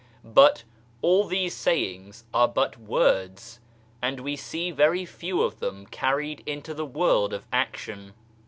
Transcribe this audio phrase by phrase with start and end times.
[0.25, 0.63] But
[1.03, 3.59] all these sayings are but words
[4.01, 8.15] and we see very few of them carried into the world of action.